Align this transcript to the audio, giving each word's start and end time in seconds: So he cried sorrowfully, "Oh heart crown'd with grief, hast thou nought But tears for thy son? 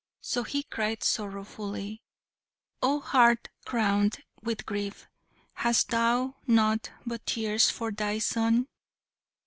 So 0.21 0.41
he 0.41 0.63
cried 0.63 1.03
sorrowfully, 1.03 2.01
"Oh 2.81 3.01
heart 3.01 3.49
crown'd 3.65 4.23
with 4.41 4.65
grief, 4.65 5.05
hast 5.53 5.89
thou 5.89 6.37
nought 6.47 6.89
But 7.05 7.27
tears 7.27 7.69
for 7.69 7.91
thy 7.91 8.17
son? 8.17 8.67